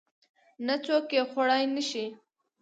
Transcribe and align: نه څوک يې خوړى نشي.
نه 0.65 0.75
څوک 0.85 1.07
يې 1.15 1.21
خوړى 1.31 1.61
نشي. 1.75 2.05